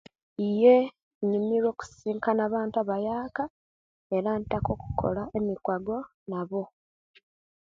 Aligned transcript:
Yee 0.55 0.77
inyumira 1.23 1.65
okusisinkana 1.69 2.41
abantu 2.49 2.75
abayaka 2.83 3.43
era 4.17 4.29
ntaka 4.43 4.69
okukola 4.75 5.21
emikwago 5.37 5.97
nabo 6.29 6.63